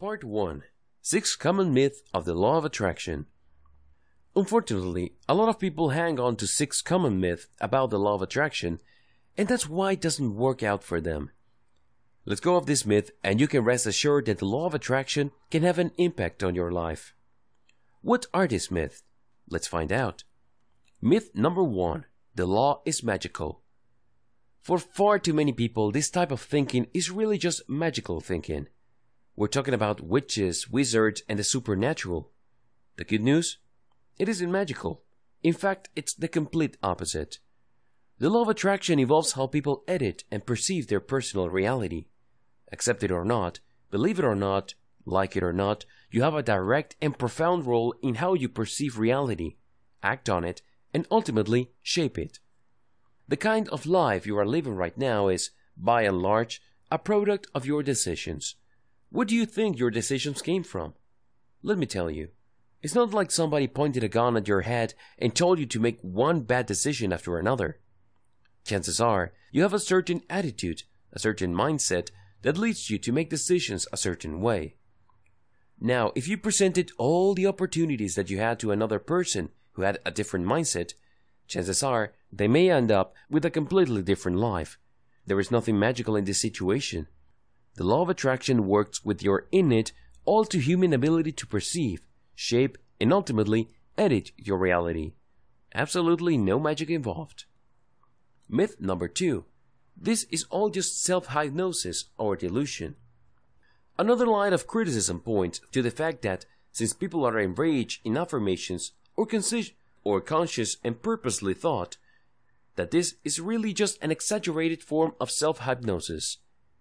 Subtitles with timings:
[0.00, 0.62] Part 1
[1.02, 3.26] Six Common Myths of the Law of Attraction.
[4.34, 8.22] Unfortunately, a lot of people hang on to six common myths about the law of
[8.22, 8.80] attraction,
[9.36, 11.32] and that's why it doesn't work out for them.
[12.24, 15.32] Let's go off this myth, and you can rest assured that the law of attraction
[15.50, 17.12] can have an impact on your life.
[18.00, 19.02] What are these myths?
[19.50, 20.24] Let's find out.
[21.02, 22.06] Myth number one
[22.36, 23.60] The law is magical.
[24.62, 28.68] For far too many people, this type of thinking is really just magical thinking.
[29.40, 32.30] We're talking about witches, wizards, and the supernatural.
[32.96, 33.56] The good news?
[34.18, 35.02] It isn't magical.
[35.42, 37.38] In fact, it's the complete opposite.
[38.18, 42.04] The law of attraction involves how people edit and perceive their personal reality.
[42.70, 44.74] Accept it or not, believe it or not,
[45.06, 48.98] like it or not, you have a direct and profound role in how you perceive
[48.98, 49.56] reality,
[50.02, 50.60] act on it,
[50.92, 52.40] and ultimately shape it.
[53.26, 55.48] The kind of life you are living right now is,
[55.78, 58.56] by and large, a product of your decisions.
[59.10, 60.94] Where do you think your decisions came from?
[61.62, 62.28] Let me tell you.
[62.80, 66.00] It's not like somebody pointed a gun at your head and told you to make
[66.00, 67.80] one bad decision after another.
[68.64, 72.10] Chances are you have a certain attitude, a certain mindset
[72.42, 74.76] that leads you to make decisions a certain way.
[75.80, 79.98] Now, if you presented all the opportunities that you had to another person who had
[80.06, 80.94] a different mindset,
[81.48, 84.78] chances are they may end up with a completely different life.
[85.26, 87.08] There is nothing magical in this situation.
[87.74, 89.92] The law of attraction works with your innate,
[90.24, 92.02] all too human ability to perceive,
[92.34, 95.12] shape, and ultimately edit your reality.
[95.74, 97.44] Absolutely no magic involved.
[98.48, 99.44] Myth number two
[100.02, 102.96] this is all just self hypnosis or delusion.
[103.98, 108.92] Another line of criticism points to the fact that since people are enraged in affirmations
[109.14, 111.98] or, consci- or conscious and purposely thought,
[112.76, 116.38] that this is really just an exaggerated form of self hypnosis.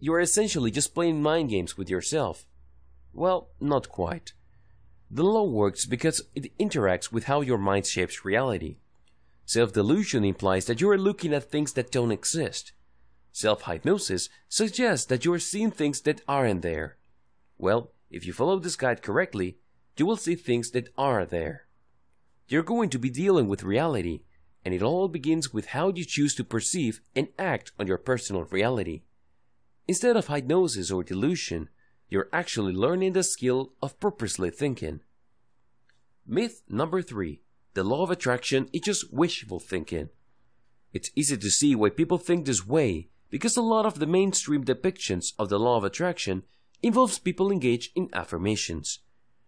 [0.00, 2.46] You are essentially just playing mind games with yourself.
[3.12, 4.32] Well, not quite.
[5.10, 8.78] The law works because it interacts with how your mind shapes reality.
[9.44, 12.72] Self delusion implies that you are looking at things that don't exist.
[13.32, 16.96] Self hypnosis suggests that you are seeing things that aren't there.
[17.58, 19.58] Well, if you follow this guide correctly,
[19.96, 21.66] you will see things that are there.
[22.48, 24.22] You're going to be dealing with reality,
[24.64, 28.44] and it all begins with how you choose to perceive and act on your personal
[28.44, 29.02] reality.
[29.88, 31.68] Instead of hypnosis or delusion,
[32.08, 35.00] you're actually learning the skill of purposely thinking.
[36.26, 37.40] Myth number three
[37.74, 40.08] the law of attraction is just wishful thinking.
[40.92, 44.64] It's easy to see why people think this way because a lot of the mainstream
[44.64, 46.42] depictions of the law of attraction
[46.82, 48.98] involves people engaged in affirmations.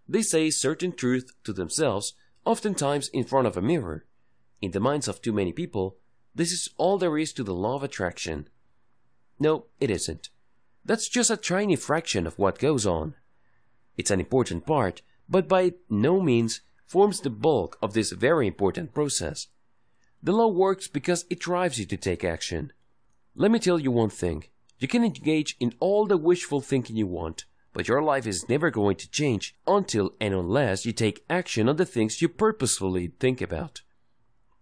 [0.09, 2.15] They say certain truth to themselves,
[2.45, 4.07] oftentimes in front of a mirror.
[4.61, 5.97] In the minds of too many people,
[6.35, 8.49] this is all there is to the law of attraction.
[9.39, 10.31] No, it isn't.
[10.85, 13.15] That's just a tiny fraction of what goes on.
[13.97, 18.93] It's an important part, but by no means forms the bulk of this very important
[18.93, 19.49] process.
[20.23, 22.73] The law works because it drives you to take action.
[23.35, 24.45] Let me tell you one thing.
[24.79, 28.71] You can engage in all the wishful thinking you want, but your life is never
[28.71, 33.41] going to change until and unless you take action on the things you purposefully think
[33.41, 33.83] about.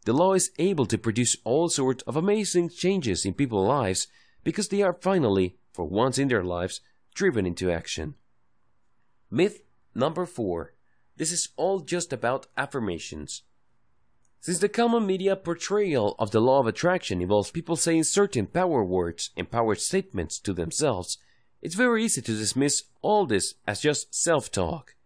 [0.05, 4.07] The law is able to produce all sorts of amazing changes in people's lives
[4.45, 6.81] because they are finally, for once in their lives,
[7.15, 8.15] driven into action.
[9.31, 9.63] Myth
[9.95, 10.75] number four.
[11.17, 13.43] This is all just about affirmations.
[14.41, 18.83] Since the common media portrayal of the law of attraction involves people saying certain power
[18.83, 21.19] words and power statements to themselves,
[21.61, 24.97] it's very easy to dismiss all this as just self talk.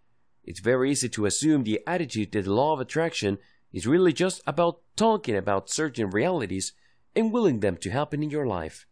[0.45, 3.39] It's very easy to assume the attitude that the law of attraction
[3.73, 6.73] is really just about talking about certain realities
[7.17, 8.87] and willing them to happen in your life.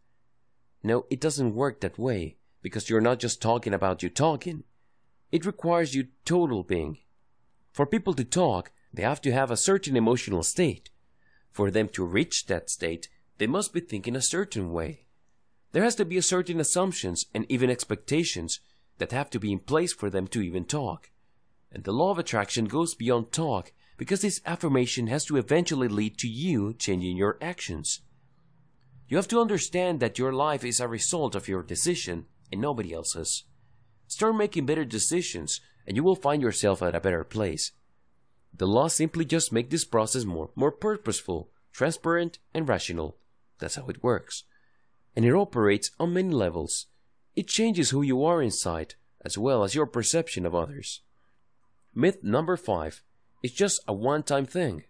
[0.83, 4.63] No, it doesn't work that way, because you're not just talking about you talking.
[5.31, 6.99] It requires you total being.
[7.71, 10.89] For people to talk, they have to have a certain emotional state.
[11.51, 13.07] For them to reach that state,
[13.37, 15.05] they must be thinking a certain way.
[15.71, 18.59] There has to be a certain assumptions and even expectations
[18.99, 21.09] that have to be in place for them to even talk.
[21.71, 26.17] And the law of attraction goes beyond talk because this affirmation has to eventually lead
[26.19, 28.01] to you changing your actions.
[29.13, 32.95] You have to understand that your life is a result of your decision and nobody
[32.95, 33.43] else's.
[34.07, 37.73] Start making better decisions and you will find yourself at a better place.
[38.57, 43.17] The laws simply just make this process more, more purposeful, transparent, and rational.
[43.59, 44.45] That's how it works.
[45.15, 46.87] And it operates on many levels.
[47.35, 51.01] It changes who you are inside, as well as your perception of others.
[51.93, 53.03] Myth number five
[53.43, 54.85] is just a one time thing.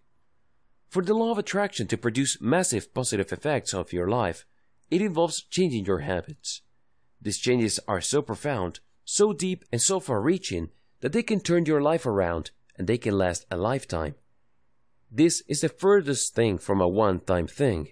[0.88, 4.46] For the law of attraction to produce massive positive effects of your life,
[4.90, 6.62] it involves changing your habits.
[7.20, 10.70] These changes are so profound so deep and so far reaching
[11.00, 14.14] that they can turn your life around and they can last a lifetime.
[15.10, 17.88] This is the furthest thing from a one time thing.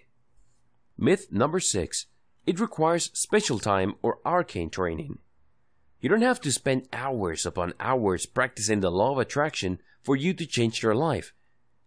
[0.98, 2.06] Myth number six
[2.44, 5.18] it requires special time or arcane training.
[6.00, 10.34] You don't have to spend hours upon hours practicing the law of attraction for you
[10.34, 11.32] to change your life.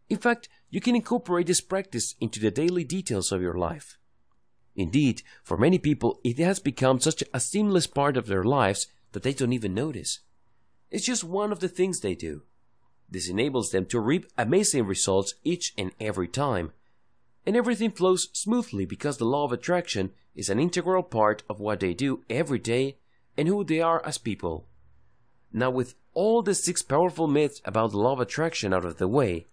[0.09, 3.97] In fact, you can incorporate this practice into the daily details of your life.
[4.75, 9.23] Indeed, for many people, it has become such a seamless part of their lives that
[9.23, 10.19] they don't even notice.
[10.91, 12.43] It's just one of the things they do.
[13.09, 16.71] This enables them to reap amazing results each and every time.
[17.45, 21.79] And everything flows smoothly because the law of attraction is an integral part of what
[21.79, 22.97] they do every day
[23.37, 24.67] and who they are as people.
[25.53, 29.07] Now, with all the six powerful myths about the law of attraction out of the
[29.07, 29.47] way,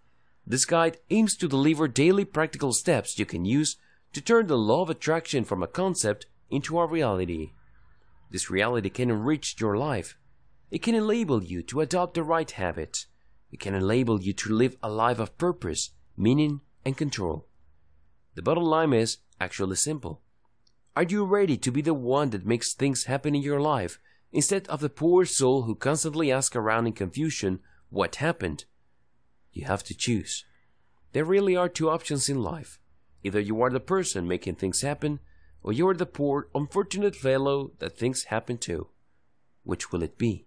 [0.47, 3.77] this guide aims to deliver daily practical steps you can use
[4.13, 7.53] to turn the law of attraction from a concept into a reality.
[8.31, 10.17] This reality can enrich your life.
[10.71, 13.07] It can enable you to adopt the right habits.
[13.51, 17.47] It can enable you to live a life of purpose, meaning, and control.
[18.35, 20.23] The bottom line is actually simple.
[20.97, 23.99] Are you ready to be the one that makes things happen in your life
[24.33, 27.61] instead of the poor soul who constantly asks around in confusion
[27.91, 28.65] what happened?
[29.53, 30.45] You have to choose.
[31.13, 32.79] There really are two options in life.
[33.23, 35.21] Either you are the person making things happen,
[35.63, 38.89] or you are the poor, unfortunate fellow that things happen to.
[39.63, 40.47] Which will it be?